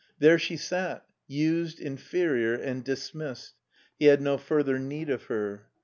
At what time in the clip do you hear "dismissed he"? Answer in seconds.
2.83-4.05